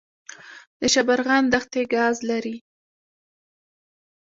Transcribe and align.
د 0.79 0.81
شبرغان 0.93 1.43
دښتې 1.53 1.81
ګاز 1.93 2.17
لري 2.29 2.55